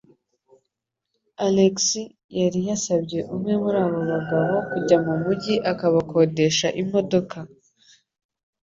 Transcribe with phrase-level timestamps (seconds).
[1.45, 1.77] Alex
[2.39, 7.37] yari yasabye umwe muri abo bagabo kujya mu mujyi akabakodesha imodoka.